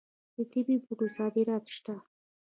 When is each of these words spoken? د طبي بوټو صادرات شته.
د 0.35 0.37
طبي 0.51 0.75
بوټو 0.83 1.07
صادرات 1.17 1.65
شته. 1.75 1.95